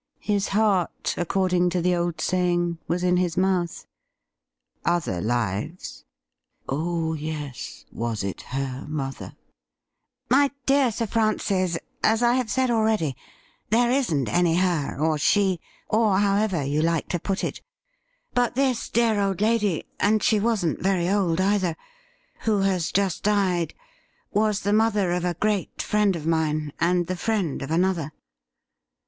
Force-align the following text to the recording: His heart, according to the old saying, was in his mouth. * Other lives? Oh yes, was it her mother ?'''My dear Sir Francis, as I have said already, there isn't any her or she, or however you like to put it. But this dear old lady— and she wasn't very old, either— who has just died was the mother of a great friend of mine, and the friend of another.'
His 0.23 0.47
heart, 0.47 1.13
according 1.15 1.69
to 1.69 1.79
the 1.79 1.95
old 1.95 2.21
saying, 2.21 2.79
was 2.87 3.03
in 3.03 3.17
his 3.17 3.37
mouth. 3.37 3.85
* 4.35 4.83
Other 4.97 5.21
lives? 5.21 6.05
Oh 6.67 7.13
yes, 7.13 7.85
was 7.91 8.23
it 8.23 8.41
her 8.47 8.87
mother 8.87 9.35
?'''My 10.31 10.49
dear 10.65 10.91
Sir 10.91 11.05
Francis, 11.05 11.77
as 12.03 12.23
I 12.23 12.33
have 12.33 12.49
said 12.49 12.71
already, 12.71 13.15
there 13.69 13.91
isn't 13.91 14.27
any 14.27 14.55
her 14.55 14.97
or 14.99 15.19
she, 15.19 15.59
or 15.87 16.17
however 16.17 16.63
you 16.63 16.81
like 16.81 17.07
to 17.09 17.19
put 17.19 17.43
it. 17.43 17.61
But 18.33 18.55
this 18.55 18.89
dear 18.89 19.19
old 19.21 19.39
lady— 19.39 19.85
and 19.99 20.23
she 20.23 20.39
wasn't 20.39 20.81
very 20.81 21.09
old, 21.11 21.39
either— 21.39 21.75
who 22.45 22.61
has 22.61 22.91
just 22.91 23.21
died 23.21 23.75
was 24.31 24.61
the 24.61 24.73
mother 24.73 25.11
of 25.11 25.23
a 25.25 25.35
great 25.35 25.79
friend 25.79 26.15
of 26.15 26.25
mine, 26.25 26.73
and 26.79 27.05
the 27.05 27.15
friend 27.15 27.61
of 27.61 27.69
another.' 27.69 28.11